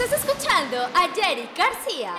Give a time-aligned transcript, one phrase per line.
[0.00, 2.14] Estás escuchando a Jerry García.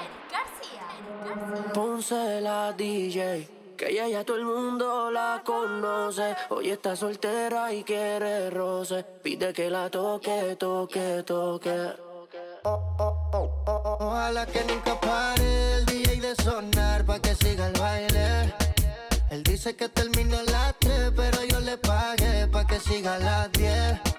[1.74, 3.50] Ponce la DJ.
[3.78, 6.36] Que ella ya todo el mundo la conoce.
[6.50, 9.06] Hoy está soltera y quiere roce.
[9.24, 11.94] Pide que la toque, toque, toque.
[12.64, 18.54] Ojalá que nunca pare el DJ de sonar pa' que siga el baile.
[19.30, 23.20] Él dice que termina a las 3, pero yo le pagué pa' que siga a
[23.20, 24.19] las 10.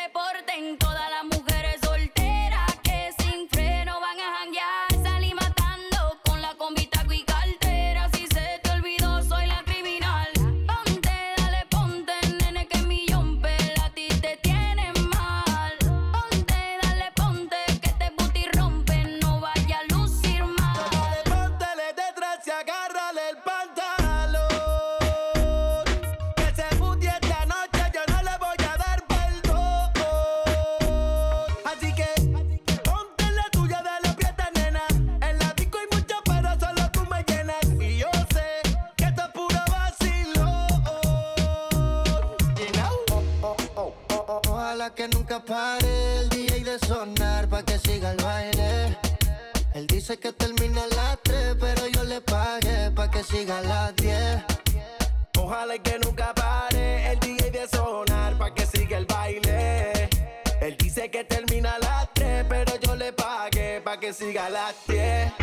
[61.11, 65.33] Que termina a las 3, pero yo le pagué pa' que siga a las 10.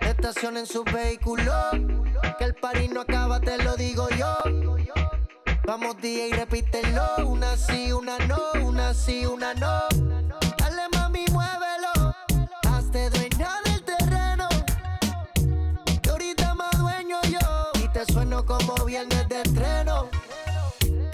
[0.00, 1.52] Estacionen su vehículo,
[2.38, 4.36] que el party no acaba, te lo digo yo.
[5.64, 9.82] Vamos DJ, repítelo, una sí, una no, una sí, una no.
[10.58, 12.14] Dale mami, muévelo,
[12.68, 14.48] hazte dueña del terreno.
[16.02, 20.11] Que ahorita más dueño yo, y te sueno como viernes de estreno.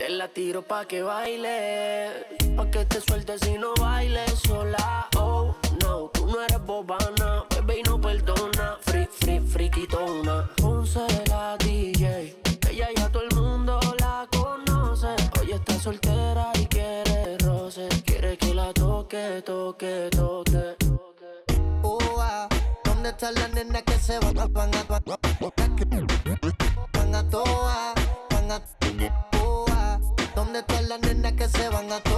[0.08, 2.26] La tiro pa' que baile,
[2.56, 5.06] pa' que te sueltes y no bailes sola.
[5.19, 8.78] Oh, no, tú no eres bobana, bebé y no perdona.
[8.80, 10.48] Free, free, friquitona.
[10.56, 15.08] Ponce la DJ, ella ya todo el mundo la conoce.
[15.41, 20.76] Hoy está soltera y quiere roce, quiere que la toque, toque, toque.
[21.82, 22.48] Oh,
[22.82, 26.17] ¿Dónde están las nenas que se van a van van van
[31.88, 32.17] se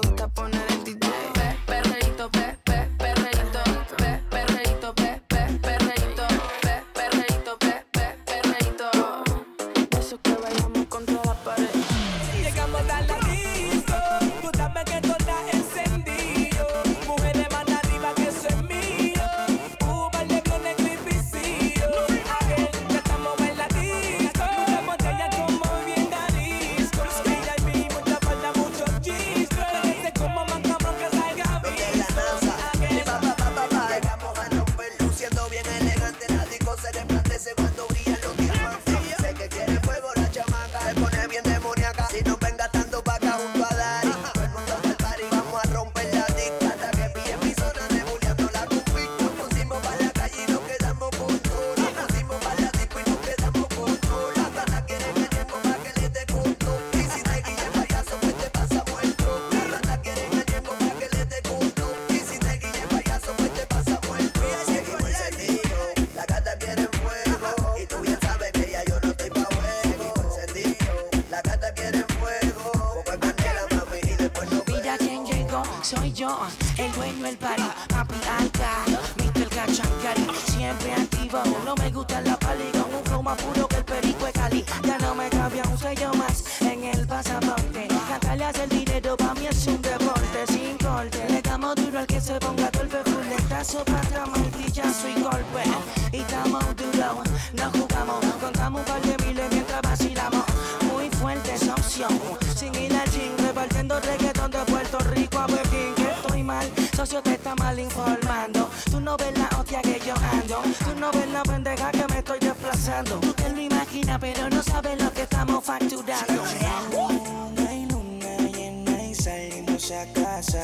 [84.83, 87.87] Ya no me cabía un sello más en el pasaporte.
[88.09, 91.25] Cantarle hacer dinero para mí es un deporte sin corte.
[91.29, 95.63] Le damos duro al que se ponga golpe, culetazo, pata, martillazo y golpe.
[96.11, 98.25] Y estamos duro no jugamos.
[98.41, 100.45] Contamos un par de miles mientras vacilamos.
[100.91, 102.19] Muy fuerte esa opción.
[102.55, 105.93] Sin ir al gym, repartiendo reggaetón de Puerto Rico a Pekín.
[105.95, 108.69] Que estoy mal, socio te está mal informando.
[108.89, 110.61] Tú no ves la hostia que yo ando.
[110.85, 112.39] Tú no ves la pendeja que me estoy
[112.81, 113.19] pasando.
[113.19, 116.43] Tú te lo imaginas, pero no sabes lo que estamos facturando.
[116.91, 120.61] Luna y luna llena y salimos a casa.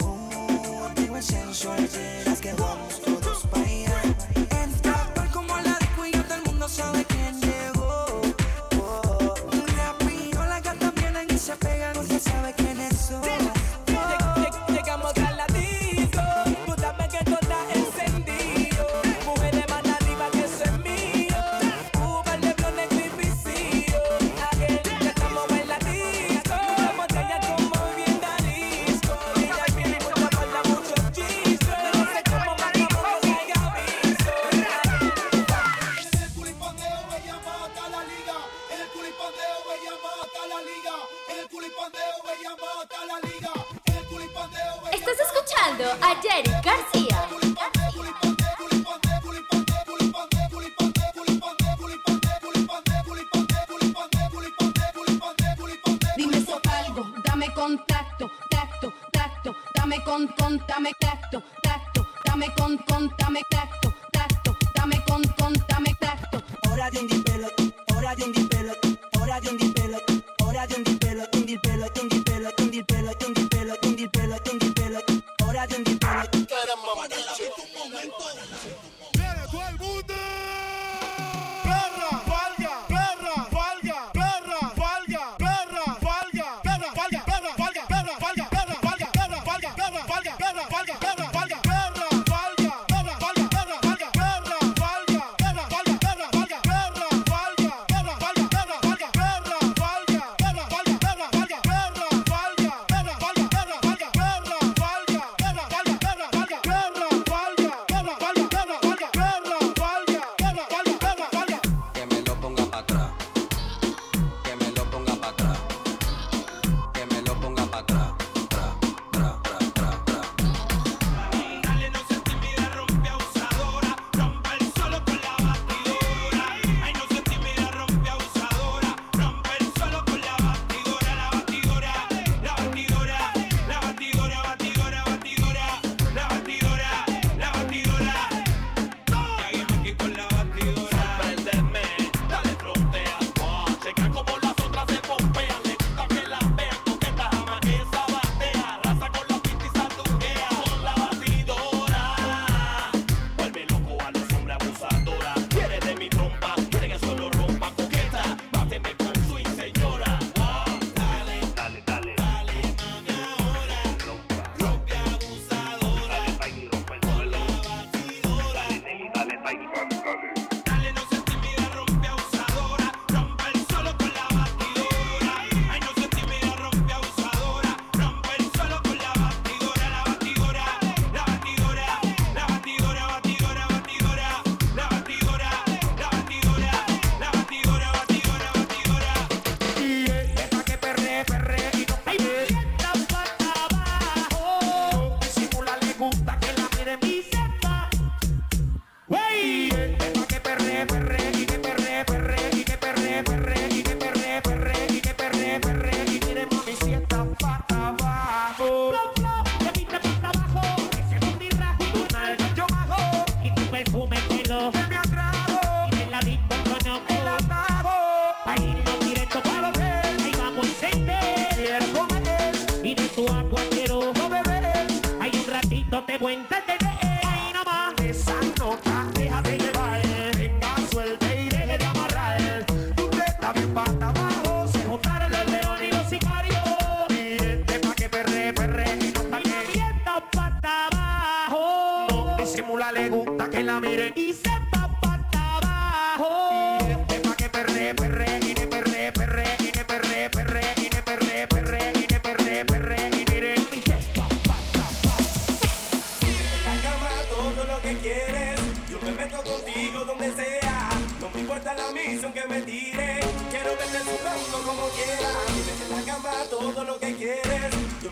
[0.00, 1.88] Aún no tengo el sensual,
[2.40, 2.83] que vamos.
[45.06, 47.28] Estás escuchando a Jerry García.
[56.16, 60.58] Dime algo, dame contacto, tacto, tacto, dame con, con,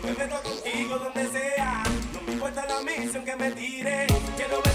[0.03, 1.83] me meto contigo donde sea.
[2.13, 4.07] No me importa la misión que me tire.
[4.35, 4.72] Quiero verte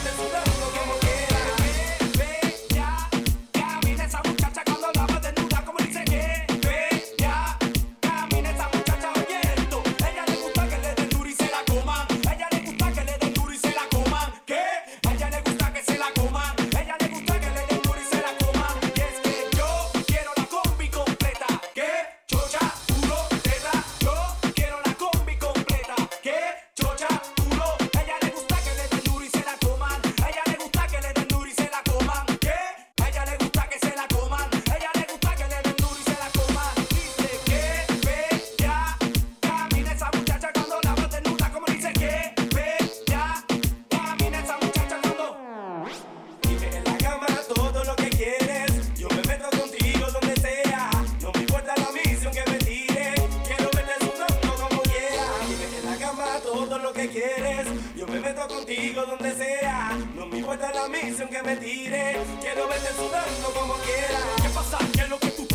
[61.88, 64.22] Quiero verte sudando como quieras.
[64.42, 64.78] ¿Qué pasa?
[64.92, 65.47] ¿Qué es lo que tú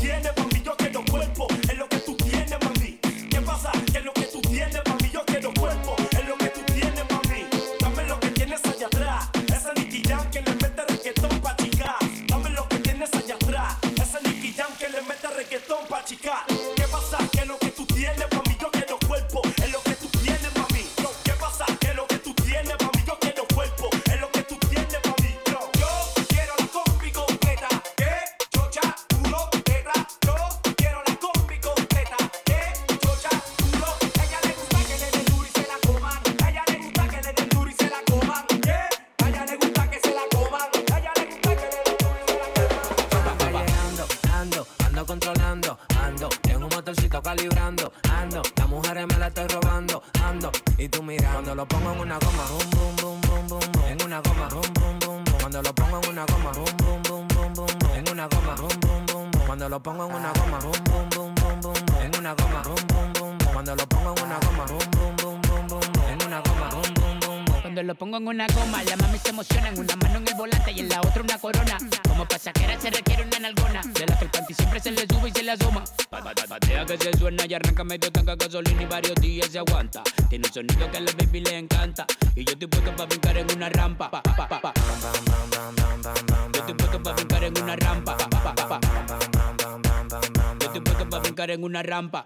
[51.63, 54.73] lo pongo en una goma, rum, bum, bum, bum, bum, bum, en una goma, rum,
[54.73, 57.95] bum, bum, bum, cuando lo pongo en una goma, rum, bum, bum, bum, bum, bum,
[57.95, 61.07] en una goma, rum, bum, bum, bum, cuando lo pongo en una goma, rum, bum,
[61.07, 64.39] bum, bum, bum, bum, en una goma, rum, bum, bum, cuando lo pongo en una
[64.39, 67.61] goma, rum, bum, bum, bum, bum, en una goma, rum, bum, bum.
[67.61, 69.69] Cuando lo pongo en una goma, la mami se emociona.
[69.69, 71.77] En una mano en el volante y en la otra una corona.
[72.07, 73.81] Como pasajera se requiere una nalgona.
[73.83, 75.83] De la que el panty siempre se le sube y se le asoma.
[76.85, 80.03] Que se suena y arranca medio tanca gasolina y varios días se aguanta.
[80.29, 82.05] Tiene un sonido que a la baby le encanta.
[82.35, 84.11] Y yo estoy puesto para brincar en una rampa.
[84.11, 84.73] Pa- pa- pa-.
[86.53, 88.17] Yo estoy puesto para brincar en una rampa.
[88.17, 88.79] Pa- pa- pa- pa.
[90.59, 92.23] Yo estoy puesto para brincar en una rampa.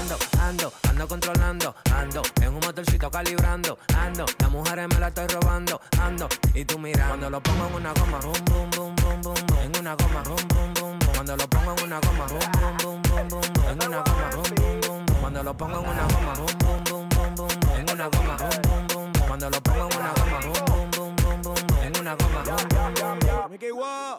[0.00, 5.26] Ando, ando, ando controlando, ando, en un motorcito calibrando, ando, las mujeres me la estoy
[5.28, 9.20] robando, ando, y tú mira, cuando lo pongo en una goma, bum, bum, bum, bum,
[9.22, 10.95] bum, en una goma, bum, bum, bum,
[11.26, 14.30] cuando lo pongo en una goma, rum, bum, bum, bum, bum, bum, en una goma,
[14.30, 17.48] rum, bum, bum, bum, cuando lo pongo en una goma, bum, bum, bum, bum, bum,
[17.76, 21.16] en una goma, rum, bum, bum, bum, cuando lo pongo en una goma, bum, bum,
[21.16, 23.36] bum, bum, bum, en una goma, rum, bum, bum, bum.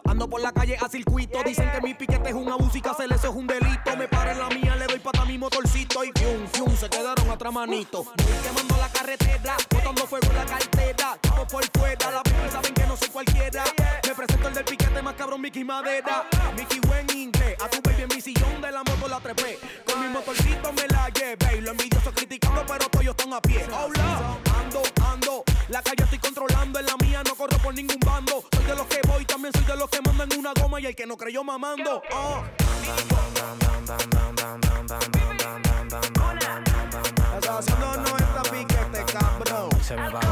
[0.04, 1.42] Ando por la calle a circuito.
[1.44, 3.96] Dicen que mi piquete es un abuso y que hacer eso es un delito.
[3.96, 6.90] Me paro en la mía, le doy pata a mi motorcito y fium, fium, se
[6.90, 8.04] quedaron atrás manito.
[8.04, 9.17] Voy quemando la carretera,
[15.48, 16.26] Mickey Madera.
[16.54, 19.58] Mickey buen inglés, a tu baby en mi sillón de la moto la trepé.
[19.86, 21.56] Con mi motorcito me la llevé.
[21.56, 23.64] Y lo envidioso criticando, pero todos están a pie.
[23.72, 25.44] Hola, ando, ando.
[25.70, 28.44] La calle estoy controlando, en la mía no corro por ningún bando.
[28.54, 30.94] Soy de los que voy, también soy de los que mandan una goma y el
[30.94, 32.02] que no creyó mamando.
[32.12, 32.44] Oh.
[37.36, 39.70] Estás haciendo 90 piquete, cabrón.
[39.82, 40.27] Se me pagó.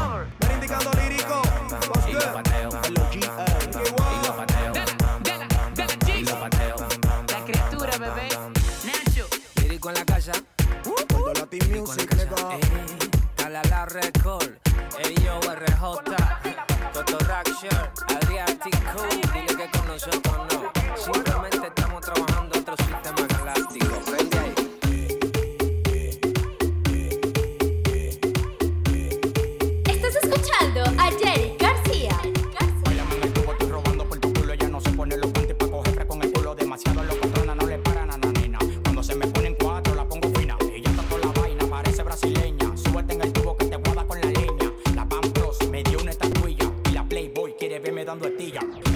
[48.07, 48.86] dando estilla.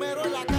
[0.00, 0.49] Primero en la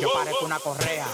[0.00, 1.06] Yo parezco una correa.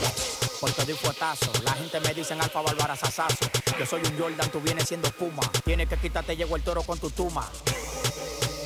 [0.60, 1.50] Porque doy fuetazo.
[1.64, 3.46] La gente me dicen alfa bárbara sasazo.
[3.78, 5.42] Yo soy un Jordan, tú vienes siendo Puma.
[5.64, 7.48] Tienes que quitarte, llegó el toro con tu tuma.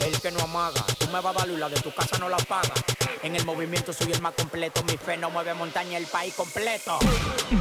[0.01, 2.37] El que no amaga, tú me vas a dar la de tu casa no la
[2.37, 2.75] paga.
[3.23, 6.99] En el movimiento soy el más completo, mi fe no mueve montaña, el país completo.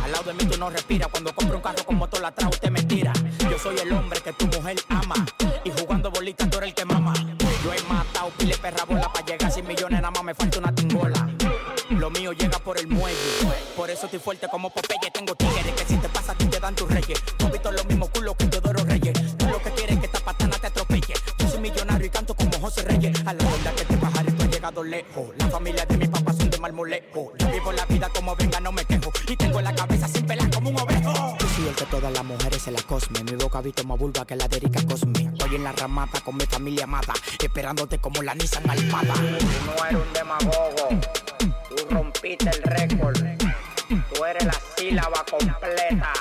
[0.03, 2.69] Al lado de mí tú no respiras, cuando compro un carro con motor atrás usted
[2.69, 3.13] me tira.
[3.49, 5.15] Yo soy el hombre que tu mujer ama,
[5.63, 7.13] y jugando bolita tú eres el que mama.
[7.63, 10.59] Yo he matado pile perra bola para llegar 100 millones, nada más me falta
[13.75, 15.11] por eso estoy fuerte como Popeye.
[15.11, 17.19] Tengo tigres que si te pasa a ti te dan tus reyes.
[17.37, 19.13] Tú visto los mismos culos que Teodoro Reyes.
[19.37, 21.13] Tú lo que quieres es que esta patana te atropelle.
[21.39, 23.19] Yo soy millonario y canto como José Reyes.
[23.25, 25.29] A la hora que te bajaré, tú has llegado lejos.
[25.37, 27.33] La familia de mi papá son de marmolejo.
[27.37, 29.11] Yo vivo la vida como venga, no me quejo.
[29.27, 31.37] Y tengo la cabeza sin pelar como un ovejo.
[31.39, 33.23] Yo soy el que todas las mujeres se la cosme.
[33.23, 35.29] Mi boca visto más vulva que la de Erika Cosme.
[35.33, 37.13] Estoy en la ramata con mi familia amada.
[37.43, 39.15] Esperándote como la Nissan Almada.
[39.15, 41.32] No eres un demagogo.
[42.23, 43.17] Tú rompiste el récord.
[44.13, 46.13] Tú eres la sílaba completa.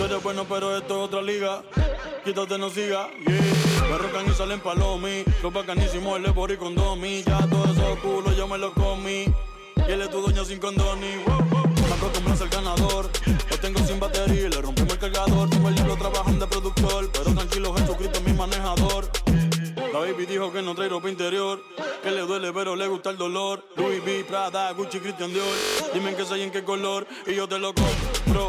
[0.00, 1.62] Tú eres bueno, pero esto es otra liga.
[2.24, 3.10] Quítate, no siga.
[3.18, 3.88] Yeah.
[3.90, 5.24] Me rocan y salen palomi.
[5.42, 7.22] Los bacanísimos, el Ebori con Domi.
[7.22, 9.26] Ya todos esos culos yo me los comí.
[9.76, 11.16] Y él es tu dueño sin condoni.
[11.26, 11.68] Wow.
[11.86, 13.10] Me acostumbras al ganador.
[13.50, 15.50] Lo tengo sin batería y le rompimos el cargador.
[15.50, 17.10] Tengo el diablo trabajando de productor.
[17.12, 19.06] Pero tranquilo, Jesucristo es mi manejador.
[19.92, 21.60] La baby dijo que no trae ropa interior,
[22.02, 23.62] que le duele pero le gusta el dolor.
[23.76, 25.46] Louis V, Prada, Gucci, Christian Dior.
[25.92, 28.48] Dime en qué soy y en qué color y yo te lo compro.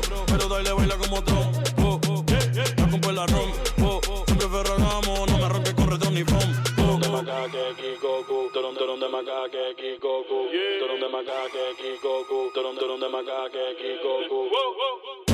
[0.51, 1.55] Pero dale baila como Trump.
[1.81, 2.25] Oh, oh,
[2.77, 3.51] no compro el arroz.
[3.81, 6.63] Oh, oh, siempre ferragamo, no me ronques con retro ni foam.
[6.77, 12.99] Oh, de macaque, Kikoku, toron, toron de macaque, Kikoku, toron de macaque, Kikoku, toron, toron
[12.99, 15.30] de macaque, Kikoku.